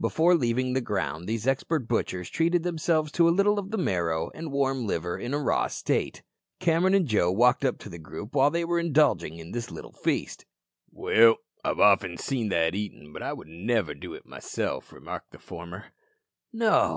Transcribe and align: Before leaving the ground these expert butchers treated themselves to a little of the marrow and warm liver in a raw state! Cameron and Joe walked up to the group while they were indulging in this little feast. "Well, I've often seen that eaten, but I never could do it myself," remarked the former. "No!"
Before 0.00 0.34
leaving 0.34 0.72
the 0.72 0.80
ground 0.80 1.28
these 1.28 1.46
expert 1.46 1.86
butchers 1.86 2.28
treated 2.28 2.64
themselves 2.64 3.12
to 3.12 3.28
a 3.28 3.30
little 3.30 3.56
of 3.56 3.70
the 3.70 3.78
marrow 3.78 4.32
and 4.34 4.50
warm 4.50 4.84
liver 4.84 5.16
in 5.16 5.32
a 5.32 5.38
raw 5.38 5.68
state! 5.68 6.24
Cameron 6.58 6.92
and 6.94 7.06
Joe 7.06 7.30
walked 7.30 7.64
up 7.64 7.78
to 7.78 7.88
the 7.88 7.96
group 8.00 8.34
while 8.34 8.50
they 8.50 8.64
were 8.64 8.80
indulging 8.80 9.38
in 9.38 9.52
this 9.52 9.70
little 9.70 9.92
feast. 9.92 10.44
"Well, 10.90 11.36
I've 11.64 11.78
often 11.78 12.16
seen 12.16 12.48
that 12.48 12.74
eaten, 12.74 13.12
but 13.12 13.22
I 13.22 13.32
never 13.46 13.92
could 13.92 14.00
do 14.00 14.12
it 14.14 14.26
myself," 14.26 14.92
remarked 14.92 15.30
the 15.30 15.38
former. 15.38 15.92
"No!" 16.52 16.84